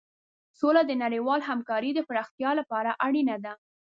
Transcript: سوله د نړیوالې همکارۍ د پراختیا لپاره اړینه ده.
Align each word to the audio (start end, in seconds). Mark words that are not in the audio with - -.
سوله 0.59 0.81
د 0.85 0.91
نړیوالې 1.03 1.45
همکارۍ 1.49 1.91
د 1.95 1.99
پراختیا 2.09 2.51
لپاره 2.59 2.91
اړینه 3.05 3.35
ده. 3.45 3.53